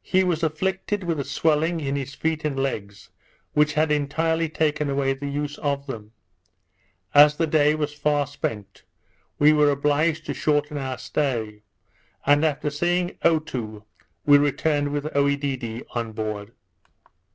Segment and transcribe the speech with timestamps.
[0.00, 3.10] He was afflicted with a swelling in his feet and legs,
[3.52, 6.12] which had entirely taken away the use of them.
[7.12, 8.84] As the day was far spent,
[9.38, 11.60] we were obliged to shorten our stay;
[12.24, 13.84] and after seeing Otoo,
[14.24, 16.52] we returned with Oedidee on board.